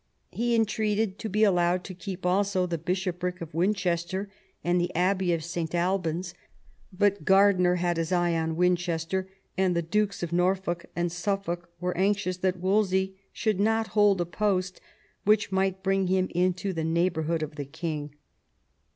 [0.31, 4.31] He entreated to be allowed to keep also the bishopric of Winchester
[4.63, 5.75] and the Abbey of St.
[5.75, 6.33] Alban's;
[6.91, 9.29] but Gurdiner had his eye on Winchester,
[9.59, 14.25] and the Dukes of Norfolk and Suffolk were anxious that Wolsey should not hold a
[14.25, 14.81] post
[15.23, 18.15] which might bring him into the neigh bourhood of the king.